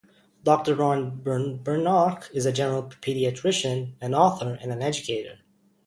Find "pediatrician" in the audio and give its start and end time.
3.03-3.93